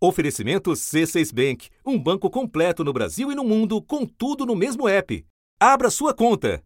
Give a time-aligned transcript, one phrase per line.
[0.00, 4.88] Oferecimento C6 Bank, um banco completo no Brasil e no mundo, com tudo no mesmo
[4.88, 5.24] app.
[5.58, 6.62] Abra sua conta.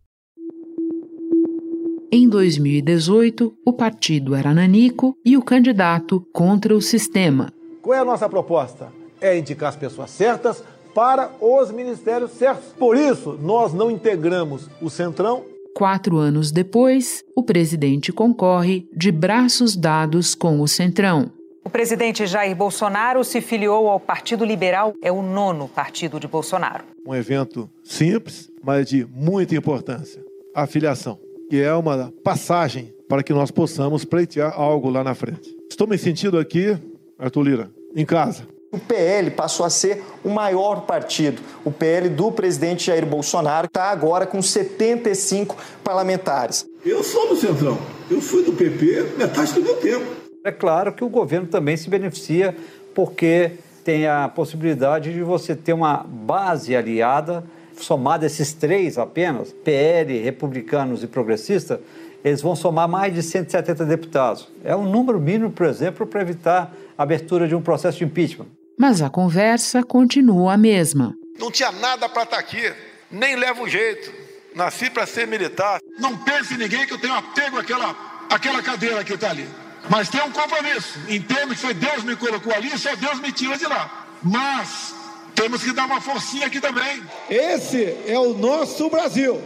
[2.12, 7.50] Em 2018, o partido era nanico e o candidato contra o sistema.
[7.80, 8.92] Qual é a nossa proposta?
[9.18, 10.62] É indicar as pessoas certas
[10.94, 12.74] para os ministérios certos.
[12.78, 15.42] Por isso, nós não integramos o Centrão.
[15.74, 21.32] Quatro anos depois, o presidente concorre de braços dados com o Centrão.
[21.64, 26.84] O presidente Jair Bolsonaro se filiou ao Partido Liberal, é o nono partido de Bolsonaro.
[27.06, 30.22] Um evento simples, mas de muita importância.
[30.54, 35.56] A filiação, que é uma passagem para que nós possamos pleitear algo lá na frente.
[35.70, 36.76] Estou me sentindo aqui,
[37.18, 38.46] Arthur Lira, em casa.
[38.72, 41.40] O PL passou a ser o maior partido.
[41.64, 46.66] O PL do presidente Jair Bolsonaro está agora com 75 parlamentares.
[46.84, 47.78] Eu sou do Centrão.
[48.10, 50.22] Eu fui do PP metade do meu tempo.
[50.44, 52.56] É claro que o governo também se beneficia
[52.94, 53.52] porque
[53.84, 57.44] tem a possibilidade de você ter uma base aliada,
[57.76, 61.78] somada esses três apenas, PL, republicanos e progressistas,
[62.24, 64.48] eles vão somar mais de 170 deputados.
[64.64, 68.46] É um número mínimo, por exemplo, para evitar a abertura de um processo de impeachment.
[68.76, 71.14] Mas a conversa continua a mesma.
[71.38, 72.72] Não tinha nada para estar aqui,
[73.10, 74.12] nem leva o jeito.
[74.54, 75.80] Nasci para ser militar.
[75.98, 77.96] Não pense em ninguém que eu tenho apego àquela,
[78.28, 79.48] àquela cadeira que está ali.
[79.92, 80.98] Mas tem um compromisso.
[81.06, 84.08] Entendo que foi Deus me colocou ali, só Deus me tira de lá.
[84.22, 84.94] Mas
[85.34, 87.02] temos que dar uma forcinha aqui também.
[87.28, 89.38] Esse é o nosso Brasil.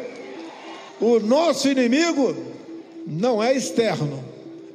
[1.01, 2.37] O nosso inimigo
[3.05, 4.25] não é externo,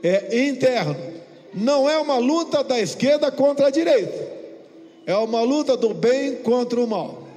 [0.04, 0.98] é interno.
[1.54, 4.30] Não é uma luta da esquerda contra a direita.
[5.06, 7.30] É uma luta do bem contra o mal.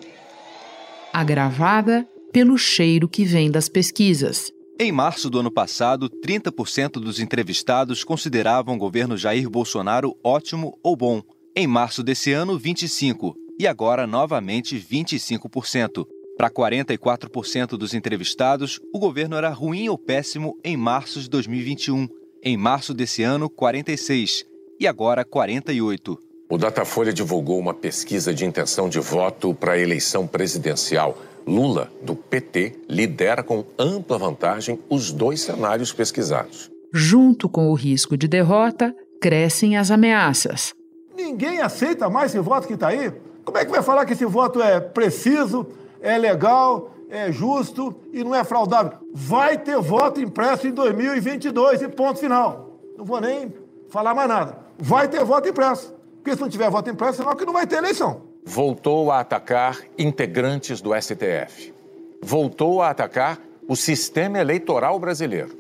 [1.13, 4.53] Agravada pelo cheiro que vem das pesquisas.
[4.77, 10.97] Em março do ano passado, 30% dos entrevistados consideravam o governo Jair Bolsonaro ótimo ou
[10.97, 11.23] bom.
[11.55, 13.35] Em março desse ano, 25%.
[13.57, 16.05] E agora, novamente, 25%.
[16.37, 22.09] Para 44% dos entrevistados, o governo era ruim ou péssimo em março de 2021.
[22.43, 24.45] Em março desse ano, 46%.
[24.81, 26.19] E agora, 48%.
[26.51, 31.17] O Datafolha divulgou uma pesquisa de intenção de voto para a eleição presidencial.
[31.47, 36.71] Lula, do PT, lidera com ampla vantagem os dois cenários pesquisados.
[36.93, 40.75] Junto com o risco de derrota, crescem as ameaças.
[41.15, 43.13] Ninguém aceita mais esse voto que está aí.
[43.45, 45.67] Como é que vai falar que esse voto é preciso,
[46.01, 48.99] é legal, é justo e não é fraudável?
[49.13, 52.81] Vai ter voto impresso em 2022 e ponto final.
[52.97, 53.53] Não vou nem
[53.91, 54.59] falar mais nada.
[54.79, 55.95] Vai ter voto impresso.
[56.17, 59.79] Porque se não tiver voto impresso, senão que não vai ter eleição voltou a atacar
[59.99, 61.73] integrantes do STF.
[62.21, 65.57] Voltou a atacar o sistema eleitoral brasileiro.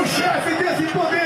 [0.00, 1.25] O chefe desse poder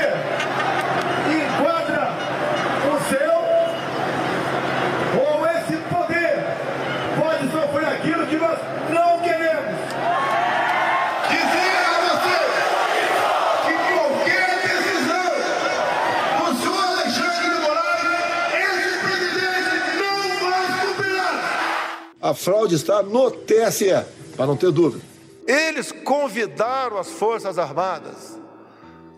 [22.31, 24.05] A fraude está no TSE,
[24.37, 25.03] para não ter dúvida.
[25.45, 28.39] Eles convidaram as Forças Armadas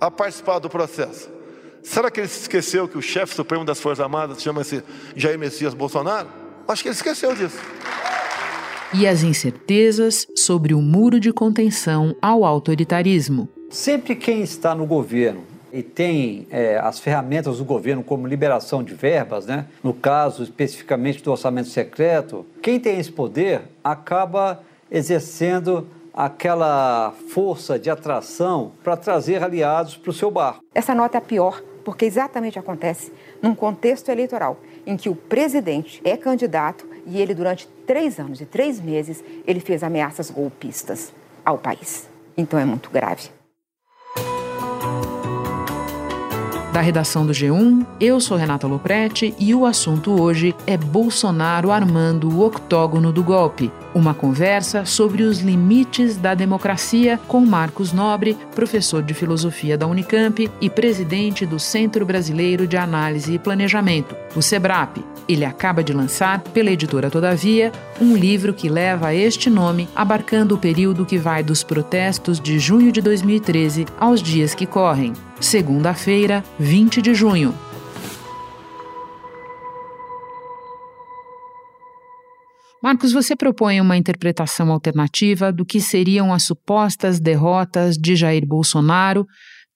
[0.02, 1.30] a participar do processo.
[1.84, 4.82] Será que ele se esqueceu que o chefe supremo das Forças Armadas chama-se
[5.16, 6.28] Jair Messias Bolsonaro?
[6.68, 7.60] Acho que ele esqueceu disso.
[8.96, 13.48] E as incertezas sobre o muro de contenção ao autoritarismo.
[13.70, 18.94] Sempre quem está no governo e tem é, as ferramentas do governo como liberação de
[18.94, 19.66] verbas, né?
[19.84, 24.62] no caso especificamente do orçamento secreto, quem tem esse poder acaba
[24.92, 30.64] exercendo aquela força de atração para trazer aliados para o seu barco.
[30.76, 33.12] Essa nota é pior, porque exatamente acontece
[33.42, 38.46] num contexto eleitoral em que o presidente é candidato e ele, durante três anos e
[38.46, 41.12] três meses, ele fez ameaças golpistas
[41.44, 42.08] ao país.
[42.38, 43.30] Então é muito grave.
[46.74, 52.28] Da redação do G1, eu sou Renata Loprete e o assunto hoje é Bolsonaro armando
[52.28, 53.72] o octógono do golpe.
[53.94, 60.50] Uma conversa sobre os limites da democracia com Marcos Nobre, professor de filosofia da Unicamp
[60.60, 64.98] e presidente do Centro Brasileiro de Análise e Planejamento, o SEBRAP.
[65.30, 67.72] Ele acaba de lançar, pela editora Todavia,
[68.02, 72.92] um livro que leva este nome, abarcando o período que vai dos protestos de junho
[72.92, 75.14] de 2013 aos dias que correm.
[75.44, 77.54] Segunda-feira, 20 de junho.
[82.82, 89.28] Marcos, você propõe uma interpretação alternativa do que seriam as supostas derrotas de Jair Bolsonaro,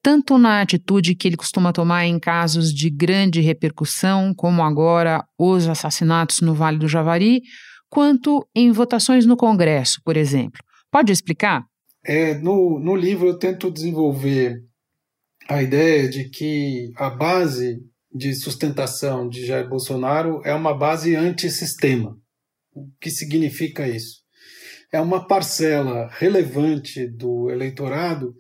[0.01, 5.67] tanto na atitude que ele costuma tomar em casos de grande repercussão, como agora os
[5.67, 7.41] assassinatos no Vale do Javari,
[7.89, 10.61] quanto em votações no Congresso, por exemplo.
[10.89, 11.65] Pode explicar?
[12.05, 14.65] É, no, no livro eu tento desenvolver
[15.47, 17.79] a ideia de que a base
[18.13, 22.17] de sustentação de Jair Bolsonaro é uma base antissistema.
[22.73, 24.21] O que significa isso?
[24.91, 28.33] É uma parcela relevante do eleitorado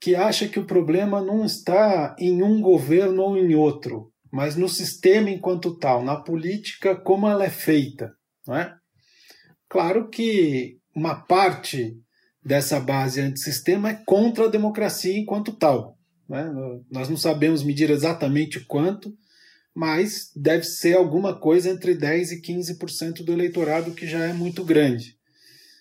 [0.00, 4.68] que acha que o problema não está em um governo ou em outro, mas no
[4.68, 8.12] sistema enquanto tal, na política como ela é feita.
[8.46, 8.74] Não é?
[9.68, 11.96] Claro que uma parte
[12.44, 15.96] dessa base antissistema é contra a democracia enquanto tal.
[16.28, 16.50] Né?
[16.90, 19.16] Nós não sabemos medir exatamente quanto,
[19.74, 24.64] mas deve ser alguma coisa entre 10% e 15% do eleitorado, que já é muito
[24.64, 25.16] grande.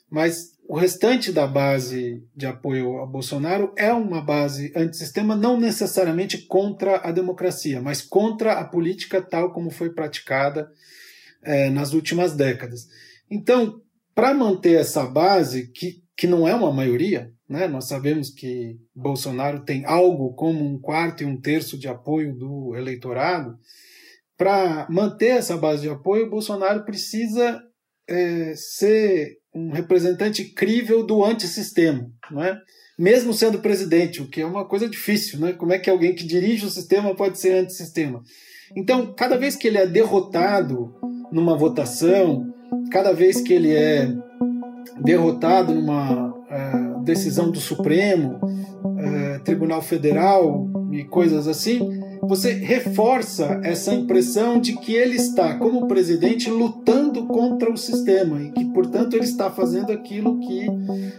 [0.09, 6.37] Mas o restante da base de apoio a Bolsonaro é uma base antissistema, não necessariamente
[6.39, 10.71] contra a democracia, mas contra a política tal como foi praticada
[11.43, 12.87] é, nas últimas décadas.
[13.29, 13.81] Então,
[14.15, 19.63] para manter essa base, que, que não é uma maioria, né, nós sabemos que Bolsonaro
[19.63, 23.55] tem algo como um quarto e um terço de apoio do eleitorado.
[24.35, 27.61] Para manter essa base de apoio, Bolsonaro precisa
[28.09, 32.09] é, ser um representante crível do antissistema,
[32.41, 32.57] é?
[32.97, 35.39] mesmo sendo presidente, o que é uma coisa difícil.
[35.39, 35.53] Né?
[35.53, 38.23] Como é que alguém que dirige o sistema pode ser antissistema?
[38.75, 40.91] Então, cada vez que ele é derrotado
[41.31, 42.51] numa votação,
[42.89, 44.11] cada vez que ele é
[45.03, 46.22] derrotado numa
[47.03, 48.39] decisão do Supremo,
[48.97, 55.87] é, Tribunal Federal e coisas assim, você reforça essa impressão de que ele está, como
[55.87, 60.65] presidente, lutando contra o sistema e que, portanto, ele está fazendo aquilo que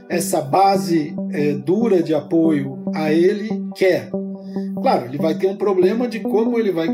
[0.09, 4.11] essa base é, dura de apoio a ele quer.
[4.81, 6.89] Claro, ele vai ter um problema de como ele vai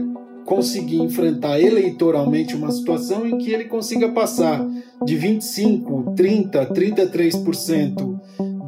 [0.45, 4.67] conseguir enfrentar eleitoralmente uma situação em que ele consiga passar
[5.05, 8.21] de 25, 30, 33%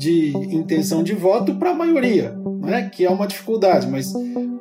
[0.03, 2.91] de intenção de voto para a maioria, né?
[2.93, 4.13] que é uma dificuldade, mas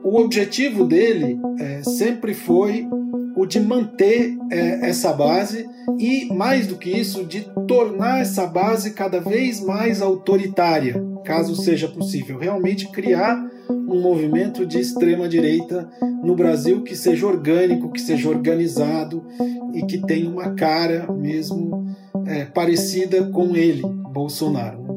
[0.04, 2.88] o objetivo dele é, sempre foi
[3.36, 5.68] o de manter é, essa base
[5.98, 11.88] e, mais do que isso, de tornar essa base cada vez mais autoritária, caso seja
[11.88, 15.90] possível, realmente criar um movimento de extrema direita
[16.24, 19.26] no Brasil que seja orgânico, que seja organizado
[19.74, 21.88] e que tenha uma cara mesmo
[22.28, 24.91] é, parecida com ele, Bolsonaro.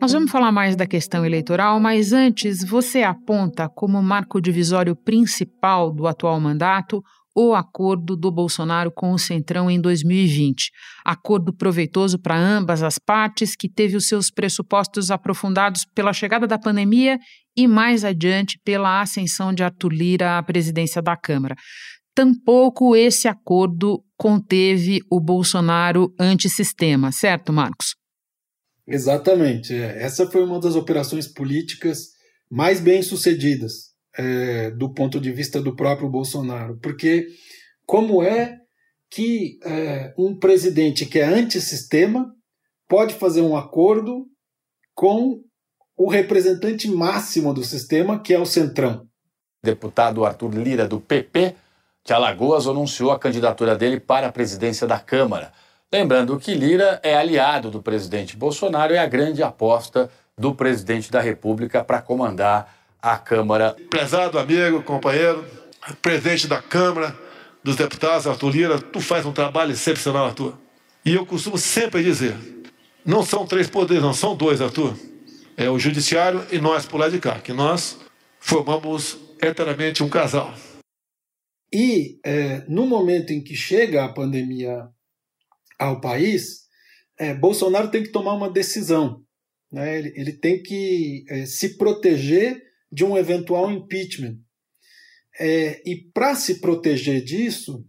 [0.00, 5.92] Nós vamos falar mais da questão eleitoral, mas antes, você aponta como marco divisório principal
[5.92, 7.02] do atual mandato
[7.40, 10.72] o acordo do Bolsonaro com o Centrão em 2020.
[11.04, 16.58] Acordo proveitoso para ambas as partes, que teve os seus pressupostos aprofundados pela chegada da
[16.58, 17.16] pandemia
[17.56, 21.54] e mais adiante pela ascensão de Arthur Lira à presidência da Câmara.
[22.12, 27.97] Tampouco esse acordo conteve o Bolsonaro antissistema, certo, Marcos?
[28.88, 29.74] Exatamente.
[29.74, 30.02] É.
[30.02, 32.08] Essa foi uma das operações políticas
[32.50, 36.78] mais bem sucedidas é, do ponto de vista do próprio Bolsonaro.
[36.82, 37.26] Porque
[37.86, 38.56] como é
[39.10, 42.34] que é, um presidente que é antissistema
[42.88, 44.26] pode fazer um acordo
[44.94, 45.42] com
[45.96, 49.06] o representante máximo do sistema, que é o Centrão?
[49.62, 51.54] Deputado Arthur Lira, do PP,
[52.04, 55.52] de Alagoas, anunciou a candidatura dele para a presidência da Câmara.
[55.90, 61.10] Lembrando que Lira é aliado do presidente Bolsonaro e é a grande aposta do presidente
[61.10, 63.74] da República para comandar a Câmara.
[63.88, 65.46] Prezado amigo, companheiro,
[66.02, 67.16] presidente da Câmara
[67.64, 70.58] dos Deputados, Arthur Lira, tu faz um trabalho excepcional, Arthur.
[71.06, 72.36] E eu costumo sempre dizer:
[73.02, 74.94] não são três poderes, não, são dois, Arthur.
[75.56, 77.98] É o Judiciário e nós por lá de cá, que nós
[78.38, 80.52] formamos eternamente um casal.
[81.72, 84.86] E é, no momento em que chega a pandemia
[85.78, 86.66] ao país,
[87.18, 89.22] é, Bolsonaro tem que tomar uma decisão.
[89.70, 89.98] Né?
[89.98, 94.36] Ele, ele tem que é, se proteger de um eventual impeachment.
[95.38, 97.84] É, e para se proteger disso,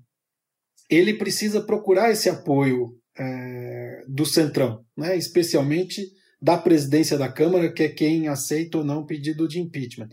[0.90, 5.18] ele precisa procurar esse apoio é, do Centrão, né?
[5.18, 6.06] especialmente
[6.42, 10.10] da presidência da Câmara, que é quem aceita ou não o pedido de impeachment.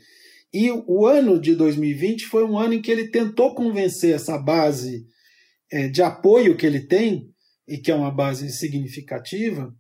[0.53, 5.07] E o ano de 2020 foi um ano em que ele tentou convencer essa base
[5.71, 7.29] é, de apoio que ele tem
[7.67, 9.75] e que é uma base significativa,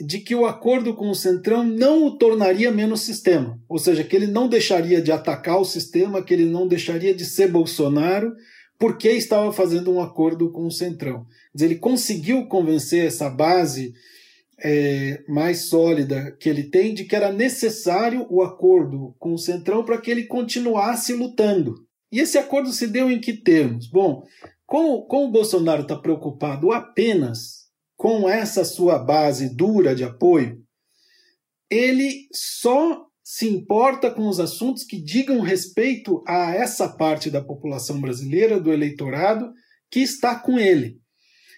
[0.00, 4.14] de que o acordo com o Centrão não o tornaria menos sistema, ou seja, que
[4.14, 8.32] ele não deixaria de atacar o sistema, que ele não deixaria de ser Bolsonaro,
[8.78, 11.26] porque estava fazendo um acordo com o Centrão.
[11.58, 13.92] Ele conseguiu convencer essa base
[14.62, 19.84] é, mais sólida que ele tem de que era necessário o acordo com o Centrão
[19.84, 21.74] para que ele continuasse lutando.
[22.10, 23.88] E esse acordo se deu em que termos?
[23.88, 24.24] Bom,
[24.68, 30.62] como, como o Bolsonaro está preocupado apenas com essa sua base dura de apoio,
[31.70, 37.98] ele só se importa com os assuntos que digam respeito a essa parte da população
[37.98, 39.54] brasileira, do eleitorado,
[39.90, 41.00] que está com ele.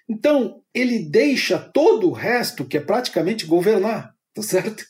[0.08, 4.84] Então, ele deixa todo o resto, que é praticamente governar, tá certo?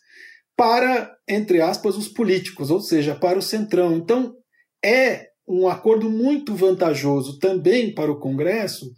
[0.55, 3.97] Para, entre aspas, os políticos, ou seja, para o centrão.
[3.97, 4.35] Então,
[4.85, 8.91] é um acordo muito vantajoso também para o Congresso,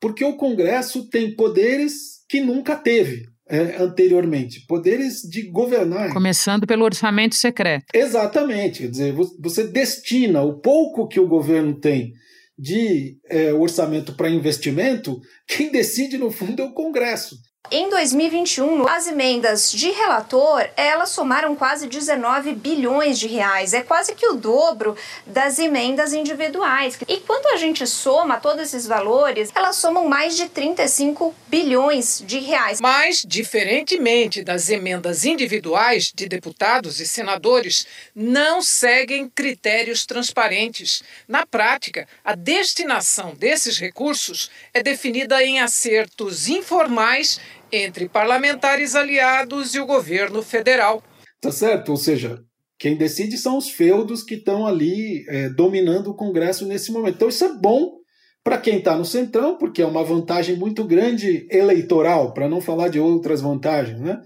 [0.00, 6.12] porque o Congresso tem poderes que nunca teve é, anteriormente, poderes de governar.
[6.12, 7.86] Começando pelo orçamento secreto.
[7.94, 12.12] Exatamente, quer dizer, você destina o pouco que o governo tem
[12.58, 17.36] de é, orçamento para investimento, quem decide no fundo é o Congresso.
[17.68, 23.74] Em 2021, as emendas de relator, elas somaram quase 19 bilhões de reais.
[23.74, 24.96] É quase que o dobro
[25.26, 26.96] das emendas individuais.
[27.08, 32.38] E quando a gente soma todos esses valores, elas somam mais de 35 bilhões de
[32.38, 32.80] reais.
[32.80, 41.02] Mas, diferentemente das emendas individuais de deputados e senadores, não seguem critérios transparentes.
[41.26, 47.40] Na prática, a destinação desses recursos é definida em acertos informais
[47.76, 51.02] entre parlamentares aliados e o governo federal.
[51.40, 51.90] Tá certo?
[51.90, 52.40] Ou seja,
[52.78, 57.16] quem decide são os feudos que estão ali é, dominando o Congresso nesse momento.
[57.16, 57.96] Então isso é bom
[58.44, 62.88] para quem está no centrão, porque é uma vantagem muito grande eleitoral, para não falar
[62.88, 64.20] de outras vantagens, né?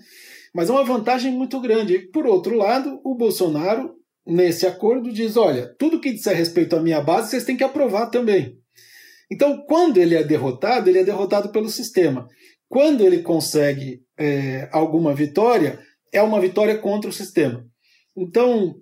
[0.54, 2.00] Mas é uma vantagem muito grande.
[2.12, 3.95] Por outro lado, o Bolsonaro,
[4.26, 8.11] nesse acordo, diz: olha, tudo que disser respeito à minha base, vocês têm que aprovar
[8.11, 8.59] também.
[9.33, 12.26] Então, quando ele é derrotado, ele é derrotado pelo sistema.
[12.71, 15.81] Quando ele consegue é, alguma vitória,
[16.12, 17.67] é uma vitória contra o sistema.
[18.17, 18.77] Então,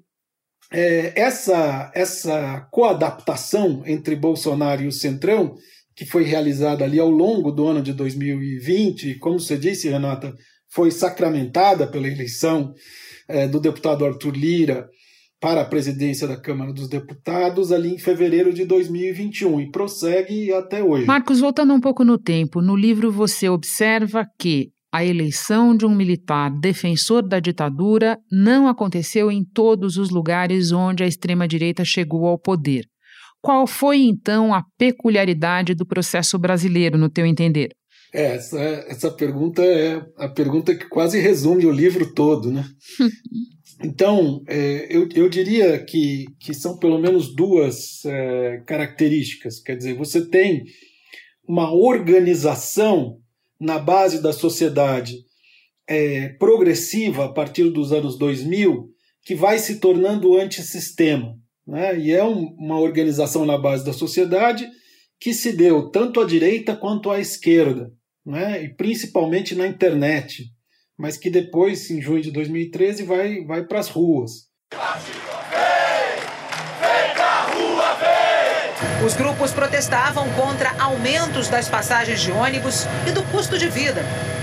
[0.71, 5.55] é, essa, essa coadaptação entre Bolsonaro e o Centrão,
[5.97, 10.35] que foi realizada ali ao longo do ano de 2020, como você disse, Renata,
[10.69, 12.75] foi sacramentada pela eleição
[13.27, 14.87] é, do deputado Arthur Lira
[15.41, 20.83] para a presidência da Câmara dos Deputados ali em fevereiro de 2021 e prossegue até
[20.83, 21.07] hoje.
[21.07, 25.95] Marcos, voltando um pouco no tempo, no livro você observa que a eleição de um
[25.95, 32.39] militar defensor da ditadura não aconteceu em todos os lugares onde a extrema-direita chegou ao
[32.39, 32.85] poder.
[33.41, 37.69] Qual foi então a peculiaridade do processo brasileiro, no teu entender?
[38.13, 42.65] É, essa, essa pergunta é a pergunta que quase resume o livro todo, né?
[43.83, 49.61] Então, é, eu, eu diria que, que são pelo menos duas é, características.
[49.61, 50.65] Quer dizer, você tem
[51.47, 53.19] uma organização
[53.61, 55.17] na base da sociedade
[55.87, 58.91] é, progressiva a partir dos anos 2000
[59.25, 61.37] que vai se tornando antissistema.
[61.67, 61.99] Né?
[61.99, 64.69] E é um, uma organização na base da sociedade
[65.21, 67.93] que se deu tanto à direita quanto à esquerda,
[68.25, 68.63] né?
[68.65, 70.45] e principalmente na internet
[70.99, 74.49] mas que depois, em junho de 2013, vai, vai para as ruas.
[79.07, 84.03] Os grupos protestavam contra aumentos das passagens de ônibus e do custo de vida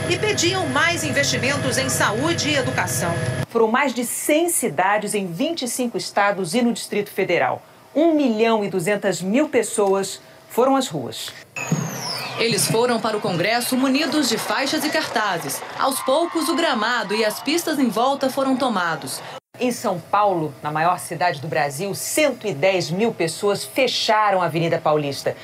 [0.09, 3.11] e pediam mais investimentos em saúde e educação.
[3.49, 7.61] Foram mais de 100 cidades em 25 estados e no Distrito Federal.
[7.93, 11.33] 1 milhão e 200 mil pessoas foram às ruas.
[12.37, 15.61] Eles foram para o Congresso munidos de faixas e cartazes.
[15.79, 19.21] Aos poucos, o gramado e as pistas em volta foram tomados.
[19.57, 25.37] Em São Paulo, na maior cidade do Brasil, 110 mil pessoas fecharam a Avenida Paulista.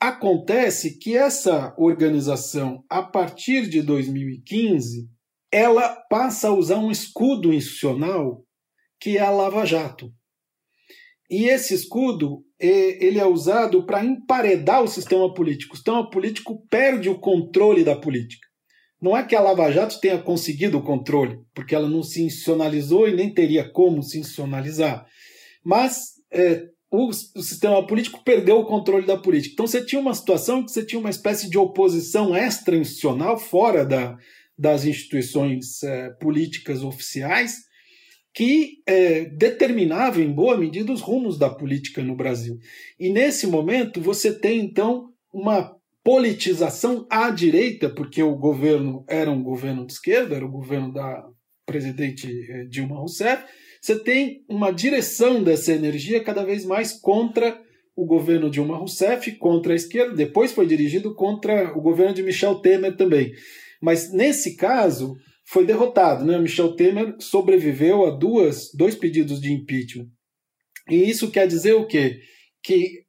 [0.00, 5.08] Acontece que essa organização, a partir de 2015,
[5.50, 8.44] ela passa a usar um escudo institucional
[9.00, 10.12] que é a Lava Jato.
[11.28, 15.74] E esse escudo ele é usado para emparedar o sistema político.
[15.74, 18.46] O sistema político perde o controle da política.
[19.00, 23.06] Não é que a Lava Jato tenha conseguido o controle, porque ela não se institucionalizou
[23.06, 25.04] e nem teria como se institucionalizar.
[25.62, 29.52] Mas é, o, o, sistema político perdeu o controle da política.
[29.52, 34.16] Então você tinha uma situação que você tinha uma espécie de oposição extra-institucional fora da,
[34.58, 37.65] das instituições é, políticas oficiais
[38.36, 42.58] que é, determinava em boa medida os rumos da política no Brasil.
[43.00, 45.74] E nesse momento você tem então uma
[46.04, 51.26] politização à direita, porque o governo era um governo de esquerda, era o governo da
[51.64, 53.42] presidente é, Dilma Rousseff.
[53.80, 57.58] Você tem uma direção dessa energia cada vez mais contra
[57.96, 62.56] o governo Dilma Rousseff contra a esquerda, depois foi dirigido contra o governo de Michel
[62.56, 63.32] Temer também.
[63.80, 65.16] Mas nesse caso
[65.46, 66.38] foi derrotado, né?
[66.38, 70.08] Michel Temer sobreviveu a duas, dois pedidos de impeachment.
[70.90, 72.20] E isso quer dizer o quê?
[72.62, 73.04] Que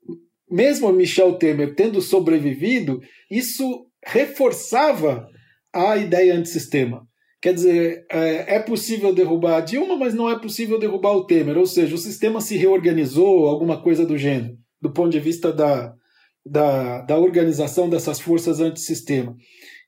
[0.50, 5.28] mesmo Michel Temer tendo sobrevivido, isso reforçava
[5.74, 7.06] a ideia antissistema.
[7.42, 11.58] Quer dizer, é, é possível derrubar a Dilma, mas não é possível derrubar o Temer.
[11.58, 15.94] Ou seja, o sistema se reorganizou, alguma coisa do gênero, do ponto de vista da,
[16.46, 19.36] da, da organização dessas forças antissistema.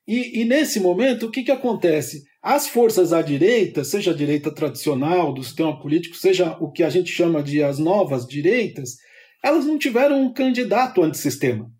[0.06, 2.24] E, e nesse momento, o que, que acontece?
[2.42, 6.90] As forças à direita, seja a direita tradicional do sistema político, seja o que a
[6.90, 8.96] gente chama de as novas direitas,
[9.42, 11.70] elas não tiveram um candidato antissistema.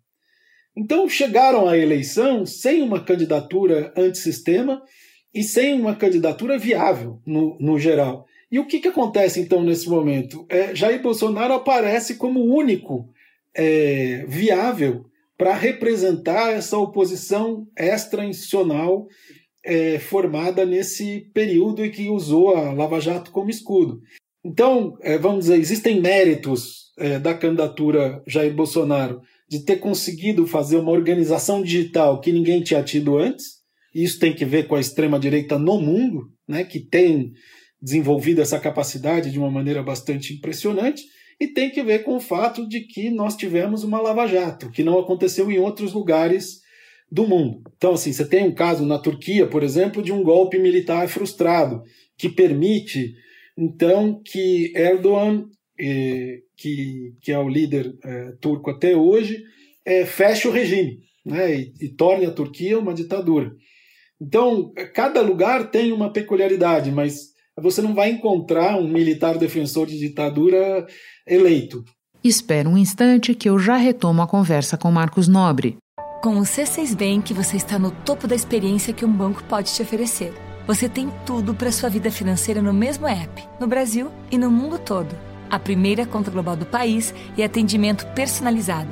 [0.75, 4.81] Então chegaram à eleição sem uma candidatura antissistema
[5.33, 8.25] e sem uma candidatura viável no, no geral.
[8.51, 10.45] E o que, que acontece então nesse momento?
[10.49, 13.09] É, Jair Bolsonaro aparece como o único
[13.55, 15.05] é, viável
[15.41, 19.07] para representar essa oposição extra-institucional
[19.65, 23.99] é, formada nesse período e que usou a Lava Jato como escudo.
[24.45, 29.19] Então, é, vamos dizer, existem méritos é, da candidatura Jair Bolsonaro
[29.49, 33.61] de ter conseguido fazer uma organização digital que ninguém tinha tido antes.
[33.95, 37.31] Isso tem que ver com a extrema-direita no mundo, né, que tem
[37.81, 41.01] desenvolvido essa capacidade de uma maneira bastante impressionante,
[41.41, 44.99] e tem que ver com o fato de que nós tivemos uma lava-jato, que não
[44.99, 46.61] aconteceu em outros lugares
[47.11, 47.63] do mundo.
[47.75, 51.81] Então, assim, você tem um caso na Turquia, por exemplo, de um golpe militar frustrado,
[52.15, 53.15] que permite,
[53.57, 55.47] então, que Erdogan,
[55.79, 59.43] eh, que, que é o líder eh, turco até hoje,
[59.83, 63.51] eh, feche o regime né, e, e torne a Turquia uma ditadura.
[64.21, 69.97] Então, cada lugar tem uma peculiaridade, mas você não vai encontrar um militar defensor de
[69.97, 70.85] ditadura
[71.27, 71.83] eleito.
[72.23, 75.77] Espera um instante que eu já retomo a conversa com Marcos Nobre.
[76.21, 79.81] Com o C6 Bank, você está no topo da experiência que um banco pode te
[79.81, 80.31] oferecer.
[80.67, 84.77] Você tem tudo para sua vida financeira no mesmo app, no Brasil e no mundo
[84.77, 85.15] todo.
[85.49, 88.91] A primeira conta global do país e atendimento personalizado,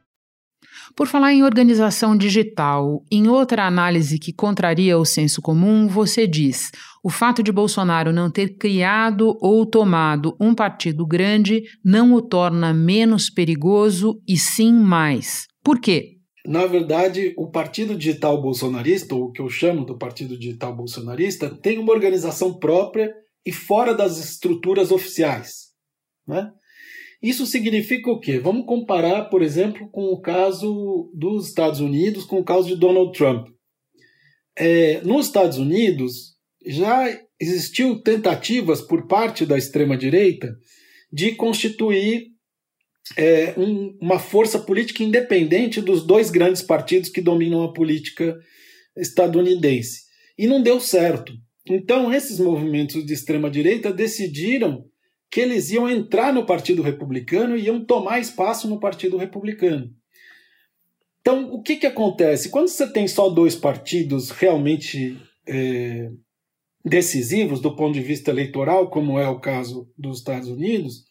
[0.95, 6.71] Por falar em organização digital, em outra análise que contraria o senso comum, você diz:
[7.03, 12.73] o fato de Bolsonaro não ter criado ou tomado um partido grande não o torna
[12.73, 15.47] menos perigoso e sim mais.
[15.63, 16.17] Por quê?
[16.45, 21.49] Na verdade, o Partido Digital Bolsonarista, ou o que eu chamo do Partido Digital Bolsonarista,
[21.49, 23.13] tem uma organização própria
[23.45, 25.71] e fora das estruturas oficiais.
[26.27, 26.51] Né?
[27.21, 28.39] Isso significa o quê?
[28.39, 33.15] Vamos comparar, por exemplo, com o caso dos Estados Unidos, com o caso de Donald
[33.15, 33.47] Trump.
[34.57, 37.07] É, nos Estados Unidos, já
[37.39, 40.55] existiu tentativas por parte da extrema-direita
[41.11, 42.27] de constituir
[43.17, 48.35] é, um, uma força política independente dos dois grandes partidos que dominam a política
[48.95, 50.01] estadunidense.
[50.37, 51.33] E não deu certo.
[51.67, 54.85] Então, esses movimentos de extrema-direita decidiram
[55.31, 59.89] que eles iam entrar no Partido Republicano e iam tomar espaço no Partido Republicano.
[61.21, 62.49] Então, o que, que acontece?
[62.49, 65.17] Quando você tem só dois partidos realmente
[65.47, 66.09] é,
[66.83, 71.05] decisivos do ponto de vista eleitoral, como é o caso dos Estados Unidos,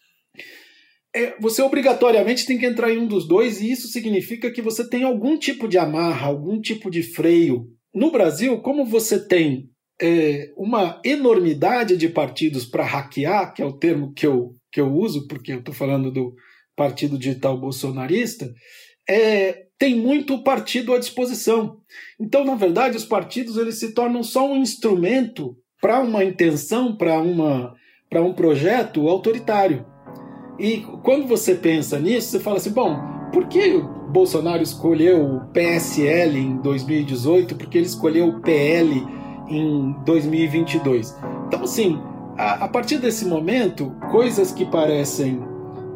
[1.15, 4.87] é, você obrigatoriamente tem que entrar em um dos dois, e isso significa que você
[4.87, 7.69] tem algum tipo de amarra, algum tipo de freio.
[7.95, 13.73] No Brasil, como você tem é, uma enormidade de partidos para hackear, que é o
[13.73, 16.35] termo que eu, que eu uso, porque eu estou falando do
[16.75, 18.51] Partido Digital Bolsonarista,
[19.09, 21.79] é, tem muito partido à disposição.
[22.19, 27.19] Então, na verdade, os partidos eles se tornam só um instrumento para uma intenção, para
[27.21, 27.75] uma
[28.09, 29.87] para um projeto autoritário.
[30.59, 32.99] E quando você pensa nisso, você fala assim, bom,
[33.33, 37.55] por que o Bolsonaro escolheu o PSL em 2018?
[37.55, 39.07] Por que ele escolheu o PL
[39.51, 41.17] em 2022.
[41.49, 42.01] Então, assim,
[42.39, 45.43] a, a partir desse momento, coisas que parecem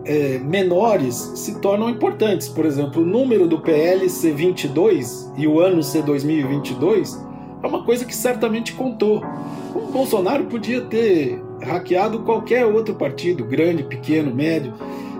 [0.05, 2.49] é, menores se tornam importantes.
[2.49, 7.25] Por exemplo, o número do PL ser 22 e o ano ser 2022
[7.63, 9.23] é uma coisa que certamente contou.
[9.75, 14.75] O Bolsonaro podia ter hackeado qualquer outro partido, grande, pequeno, médio,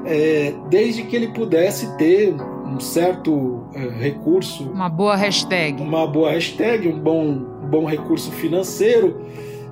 [0.05, 2.35] é, desde que ele pudesse ter
[2.67, 4.65] um certo é, recurso.
[4.65, 5.83] Uma boa hashtag.
[5.83, 9.21] Uma boa hashtag, um bom bom recurso financeiro,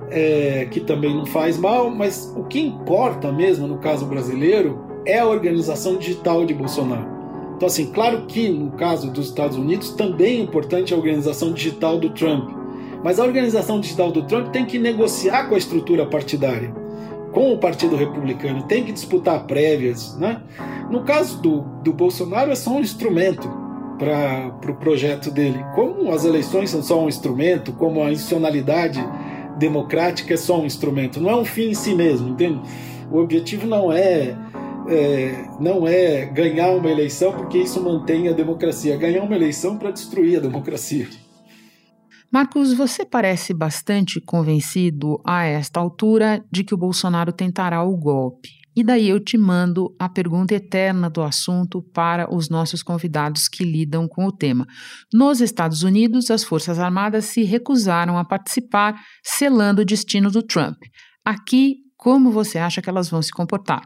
[0.09, 5.19] é, que também não faz mal, mas o que importa mesmo no caso brasileiro é
[5.19, 7.13] a organização digital de Bolsonaro.
[7.55, 11.97] Então, assim, claro que no caso dos Estados Unidos também é importante a organização digital
[11.97, 12.49] do Trump.
[13.03, 16.73] Mas a organização digital do Trump tem que negociar com a estrutura partidária,
[17.31, 20.15] com o Partido Republicano, tem que disputar prévias.
[20.17, 20.41] Né?
[20.89, 23.62] No caso do, do Bolsonaro, é só um instrumento
[24.03, 25.63] para o pro projeto dele.
[25.73, 28.99] Como as eleições são só um instrumento, como a institucionalidade
[29.57, 32.61] democrática é só um instrumento, não é um fim em si mesmo, entende?
[33.09, 34.35] O objetivo não é,
[34.89, 39.77] é não é ganhar uma eleição porque isso mantém a democracia, é ganhar uma eleição
[39.77, 41.07] para destruir a democracia.
[42.31, 48.62] Marcos, você parece bastante convencido a esta altura de que o Bolsonaro tentará o golpe.
[48.75, 53.63] E daí eu te mando a pergunta eterna do assunto para os nossos convidados que
[53.63, 54.65] lidam com o tema.
[55.13, 60.77] Nos Estados Unidos, as Forças Armadas se recusaram a participar, selando o destino do Trump.
[61.23, 63.81] Aqui, como você acha que elas vão se comportar?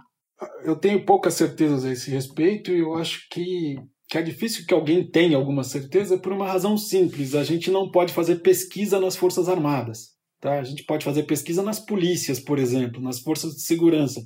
[0.63, 3.76] Eu tenho poucas certezas a esse respeito e eu acho que,
[4.10, 7.36] que é difícil que alguém tenha alguma certeza por uma razão simples.
[7.36, 10.15] A gente não pode fazer pesquisa nas Forças Armadas.
[10.39, 10.60] Tá?
[10.60, 14.21] A gente pode fazer pesquisa nas polícias, por exemplo, nas forças de segurança.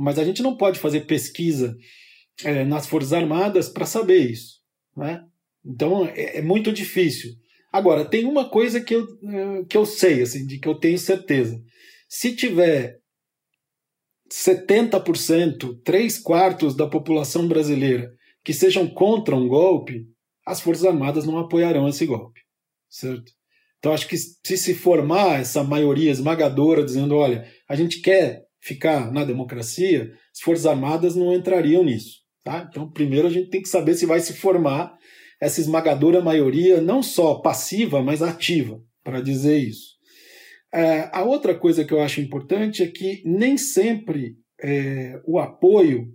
[0.00, 1.76] Mas a gente não pode fazer pesquisa
[2.42, 4.60] é, nas Forças Armadas para saber isso.
[4.96, 5.22] Né?
[5.62, 7.32] Então é, é, muito difícil.
[7.70, 10.98] Agora, tem uma coisa que eu, é, que eu sei, assim, de que eu tenho
[10.98, 11.62] certeza.
[12.08, 12.98] Se tiver
[14.32, 18.10] 70%, 3 quartos da população brasileira
[18.42, 20.06] que sejam contra um golpe,
[20.46, 22.40] as Forças Armadas não apoiarão esse golpe.
[22.88, 23.30] Certo?
[23.78, 29.10] Então, acho que se se formar essa maioria esmagadora dizendo: olha, a gente quer ficar
[29.12, 32.20] na democracia, as Forças Armadas não entrariam nisso.
[32.44, 32.66] Tá?
[32.70, 34.96] Então, primeiro a gente tem que saber se vai se formar
[35.40, 39.98] essa esmagadora maioria, não só passiva, mas ativa, para dizer isso.
[40.72, 46.12] É, a outra coisa que eu acho importante é que nem sempre é, o apoio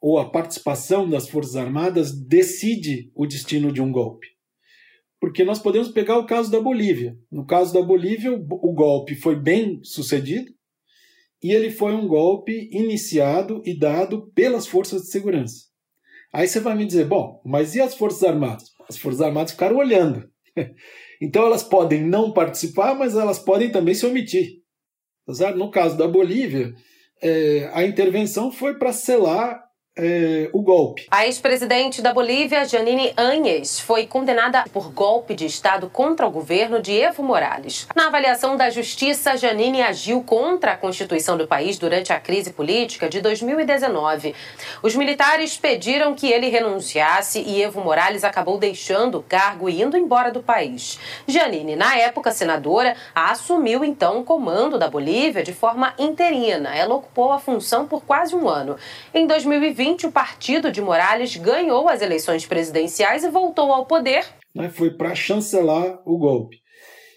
[0.00, 4.26] ou a participação das Forças Armadas decide o destino de um golpe.
[5.20, 7.14] Porque nós podemos pegar o caso da Bolívia.
[7.30, 10.50] No caso da Bolívia, o, golpe foi bem sucedido,
[11.42, 15.70] e ele foi um golpe iniciado e dado pelas forças de segurança.
[16.32, 18.70] Aí você vai me dizer, bom, mas e as Forças Armadas?
[18.88, 20.28] As Forças Armadas ficaram olhando.
[21.22, 24.62] Então elas podem não participar, mas elas podem também se omitir.
[25.26, 26.74] Tá no caso da Bolívia,
[27.22, 29.62] é, a intervenção foi para selar
[30.00, 31.06] é, o golpe.
[31.10, 36.80] A ex-presidente da Bolívia, Janine Áñez, foi condenada por golpe de Estado contra o governo
[36.80, 37.86] de Evo Morales.
[37.94, 43.08] Na avaliação da Justiça, Janine agiu contra a Constituição do país durante a crise política
[43.08, 44.34] de 2019.
[44.82, 49.96] Os militares pediram que ele renunciasse e Evo Morales acabou deixando o cargo e indo
[49.96, 50.98] embora do país.
[51.26, 56.74] Janine, na época senadora, assumiu então o comando da Bolívia de forma interina.
[56.74, 58.76] Ela ocupou a função por quase um ano.
[59.12, 64.24] Em 2020, 2020, o partido de Morales ganhou as eleições presidenciais e voltou ao poder.
[64.54, 66.58] Né, foi para chancelar o golpe.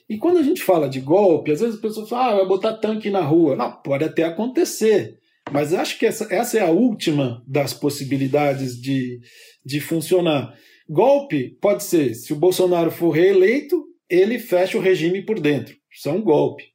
[0.09, 2.73] E quando a gente fala de golpe, às vezes as pessoas falam, ah, vai botar
[2.73, 3.55] tanque na rua.
[3.55, 5.17] Não, pode até acontecer.
[5.51, 9.19] Mas acho que essa, essa é a última das possibilidades de,
[9.65, 10.53] de funcionar.
[10.89, 15.75] Golpe pode ser, se o Bolsonaro for reeleito, ele fecha o regime por dentro.
[15.91, 16.65] Isso é um golpe.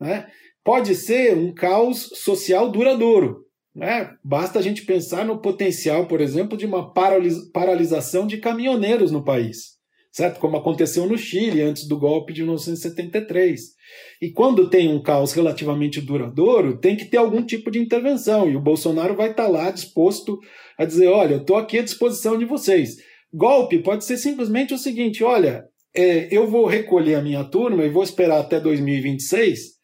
[0.00, 0.26] Né?
[0.64, 3.41] Pode ser um caos social duradouro.
[3.74, 4.14] Né?
[4.22, 9.78] Basta a gente pensar no potencial, por exemplo, de uma paralisação de caminhoneiros no país,
[10.12, 10.38] certo?
[10.38, 13.60] Como aconteceu no Chile antes do golpe de 1973.
[14.20, 18.48] E quando tem um caos relativamente duradouro, tem que ter algum tipo de intervenção.
[18.50, 20.38] E o Bolsonaro vai estar lá disposto
[20.76, 22.98] a dizer: olha, eu estou aqui à disposição de vocês.
[23.32, 27.90] Golpe pode ser simplesmente o seguinte: olha, é, eu vou recolher a minha turma e
[27.90, 29.78] vou esperar até 2026,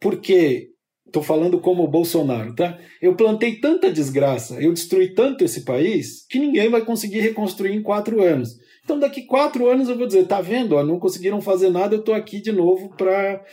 [0.00, 0.70] porque
[1.10, 2.78] Estou falando como o Bolsonaro, tá?
[3.02, 7.82] Eu plantei tanta desgraça, eu destruí tanto esse país, que ninguém vai conseguir reconstruir em
[7.82, 8.56] quatro anos.
[8.84, 10.76] Então, daqui quatro anos eu vou dizer: tá vendo?
[10.76, 13.44] Ó, não conseguiram fazer nada, eu estou aqui de novo para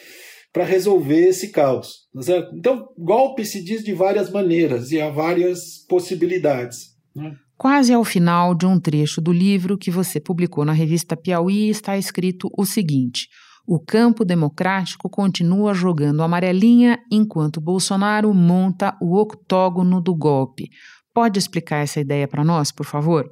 [0.54, 2.08] para resolver esse caos.
[2.14, 2.56] Tá certo?
[2.56, 6.96] Então, golpe se diz de várias maneiras e há várias possibilidades.
[7.16, 7.36] Né?
[7.58, 11.98] Quase ao final de um trecho do livro que você publicou na revista Piauí está
[11.98, 13.28] escrito o seguinte:
[13.68, 20.70] o campo democrático continua jogando amarelinha enquanto Bolsonaro monta o octógono do golpe.
[21.14, 23.30] Pode explicar essa ideia para nós, por favor?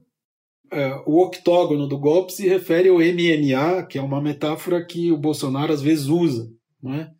[0.69, 5.17] É, o octógono do golpe se refere ao MMA, que é uma metáfora que o
[5.17, 6.51] Bolsonaro às vezes usa.
[6.83, 7.11] Né?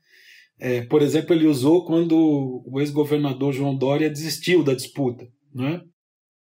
[0.59, 5.25] É, por exemplo, ele usou quando o ex-governador João Dória desistiu da disputa.
[5.53, 5.81] Né?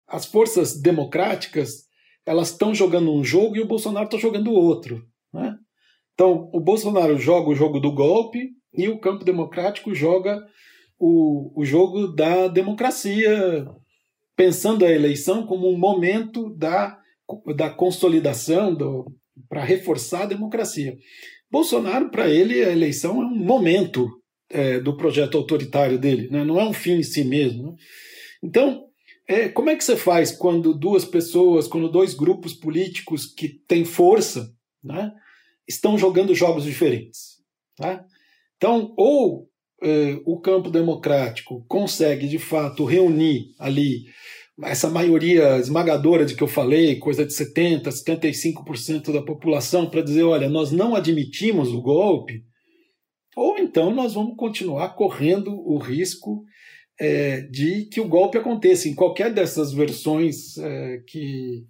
[0.06, 1.88] As forças democráticas
[2.26, 5.02] elas estão jogando um jogo e o Bolsonaro está jogando outro.
[5.32, 5.56] Né?
[6.18, 10.44] Então, o Bolsonaro joga o jogo do golpe e o campo democrático joga
[10.98, 13.64] o, o jogo da democracia,
[14.34, 16.98] pensando a eleição como um momento da,
[17.54, 18.76] da consolidação,
[19.48, 20.96] para reforçar a democracia.
[21.48, 24.08] Bolsonaro, para ele, a eleição é um momento
[24.50, 26.44] é, do projeto autoritário dele, né?
[26.44, 27.62] não é um fim em si mesmo.
[27.62, 27.76] Né?
[28.42, 28.86] Então,
[29.28, 33.84] é, como é que você faz quando duas pessoas, quando dois grupos políticos que têm
[33.84, 34.52] força,
[34.82, 35.12] né,
[35.68, 37.38] estão jogando jogos diferentes?
[37.76, 38.04] Tá?
[38.56, 39.48] Então, ou
[39.82, 44.06] é, o campo democrático consegue de fato reunir ali
[44.64, 50.24] essa maioria esmagadora de que eu falei, coisa de 70%, 75% da população, para dizer:
[50.24, 52.44] olha, nós não admitimos o golpe,
[53.36, 56.44] ou então nós vamos continuar correndo o risco
[56.98, 61.64] é, de que o golpe aconteça em qualquer dessas versões é, que,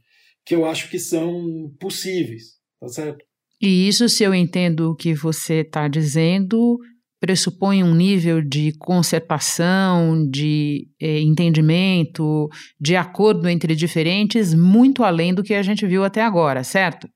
[0.46, 3.27] que eu acho que são possíveis, tá certo?
[3.60, 6.78] E isso, se eu entendo o que você está dizendo,
[7.20, 12.48] pressupõe um nível de concertação, de eh, entendimento,
[12.80, 17.08] de acordo entre diferentes, muito além do que a gente viu até agora, certo?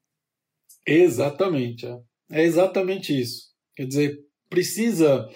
[0.87, 1.87] Exatamente.
[1.87, 1.99] É,
[2.33, 3.53] é exatamente isso.
[3.77, 4.19] Quer dizer,
[4.51, 5.29] precisa,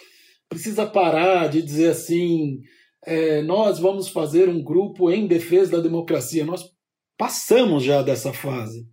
[0.49, 2.59] precisa parar de dizer assim:
[3.05, 6.45] é, nós vamos fazer um grupo em defesa da democracia.
[6.45, 6.65] Nós
[7.17, 8.85] passamos já dessa fase.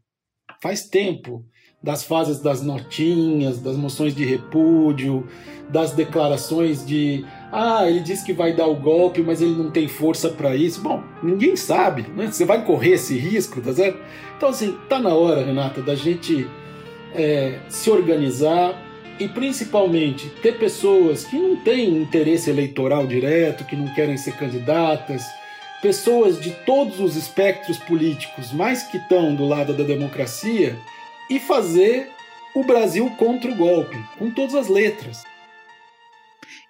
[0.62, 1.43] Faz tempo
[1.84, 5.28] das fases das notinhas, das moções de repúdio,
[5.69, 9.88] das declarações de ah, ele disse que vai dar o golpe, mas ele não tem
[9.88, 10.82] força para isso.
[10.82, 12.28] Bom, ninguém sabe, né?
[12.32, 14.00] Você vai correr esse risco, tá certo?
[14.38, 16.48] Então, assim, tá na hora, Renata, da gente
[17.13, 18.82] é, se organizar
[19.19, 25.24] e principalmente ter pessoas que não têm interesse eleitoral direto, que não querem ser candidatas,
[25.82, 30.78] pessoas de todos os espectros políticos, mas que estão do lado da democracia,
[31.30, 32.10] e fazer
[32.56, 35.24] o Brasil contra o golpe, com todas as letras.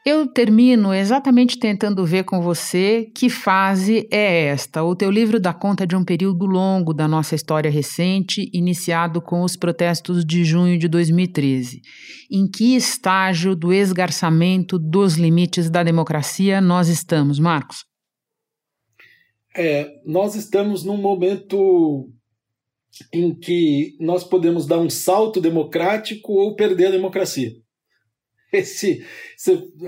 [0.06, 4.84] Eu termino exatamente tentando ver com você que fase é esta.
[4.84, 9.44] O teu livro dá conta de um período longo da nossa história recente, iniciado com
[9.44, 11.82] os protestos de junho de 2013.
[12.30, 17.86] Em que estágio do esgarçamento dos limites da democracia nós estamos, Marcos?
[19.56, 22.10] É, nós estamos num momento
[23.12, 27.54] em que nós podemos dar um salto democrático ou perder a democracia.
[28.54, 29.04] Esse,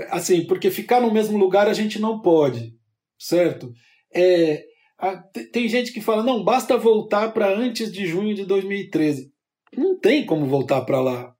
[0.10, 2.74] assim, porque ficar no mesmo lugar a gente não pode,
[3.18, 3.72] certo?
[4.14, 4.66] É,
[4.98, 5.18] a,
[5.52, 9.32] tem gente que fala, não, basta voltar para antes de junho de 2013.
[9.78, 11.36] Não tem como voltar para lá.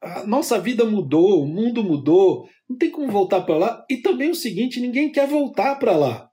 [0.00, 3.84] A nossa vida mudou, o mundo mudou, não tem como voltar para lá.
[3.90, 6.28] E também o seguinte, ninguém quer voltar para lá.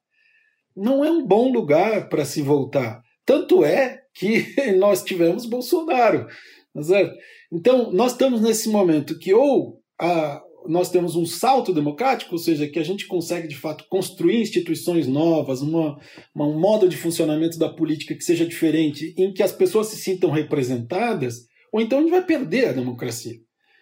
[0.75, 3.01] Não é um bom lugar para se voltar.
[3.25, 4.45] Tanto é que
[4.78, 6.28] nós tivemos Bolsonaro.
[6.74, 7.13] Tá?
[7.52, 12.67] Então, nós estamos nesse momento que ou a, nós temos um salto democrático, ou seja,
[12.67, 15.97] que a gente consegue de fato construir instituições novas, uma,
[16.34, 19.97] uma, um modo de funcionamento da política que seja diferente, em que as pessoas se
[19.97, 23.36] sintam representadas, ou então a gente vai perder a democracia.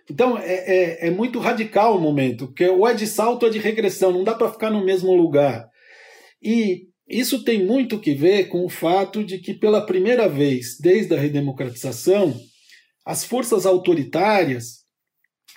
[0.10, 0.54] Então é,
[1.06, 4.12] é, é muito radical o momento, porque ou é de salto ou é de regressão,
[4.12, 5.68] não dá para ficar no mesmo lugar.
[6.42, 11.16] E isso tem muito que ver com o fato de que, pela primeira vez desde
[11.16, 12.40] a redemocratização,
[13.06, 14.86] as forças autoritárias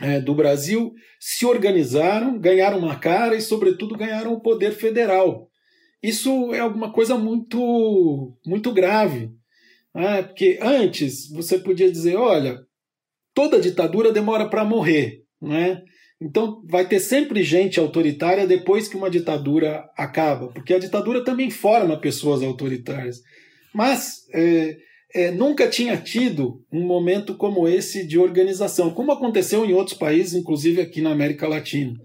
[0.00, 5.50] é, do Brasil se organizaram, ganharam uma cara e, sobretudo, ganharam o poder federal.
[6.02, 9.30] Isso é alguma coisa muito, muito grave.
[9.94, 10.22] Né?
[10.22, 12.58] Porque antes você podia dizer: olha,
[13.34, 15.22] toda ditadura demora para morrer.
[15.40, 15.82] Né?
[16.24, 21.50] Então vai ter sempre gente autoritária depois que uma ditadura acaba, porque a ditadura também
[21.50, 23.20] forma pessoas autoritárias.
[23.74, 24.76] Mas é,
[25.14, 30.34] é, nunca tinha tido um momento como esse de organização, como aconteceu em outros países,
[30.34, 31.98] inclusive aqui na América Latina.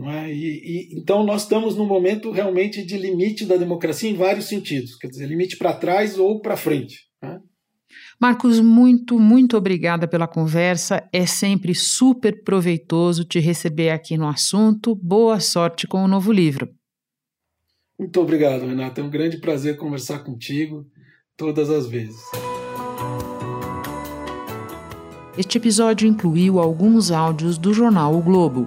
[0.00, 0.32] É?
[0.32, 4.96] E, e, então nós estamos num momento realmente de limite da democracia em vários sentidos,
[4.96, 7.08] quer dizer, limite para trás ou para frente.
[7.20, 7.40] Né?
[8.20, 11.08] Marcos, muito, muito obrigada pela conversa.
[11.12, 14.92] É sempre super proveitoso te receber aqui no assunto.
[14.96, 16.68] Boa sorte com o novo livro.
[17.96, 19.00] Muito obrigado, Renata.
[19.00, 20.84] É um grande prazer conversar contigo
[21.36, 22.20] todas as vezes.
[25.36, 28.66] Este episódio incluiu alguns áudios do jornal O Globo.